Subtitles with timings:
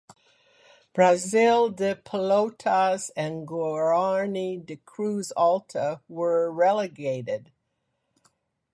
[0.95, 7.51] Brasil de Pelotas and Guarany de Cruz Alta were relegated.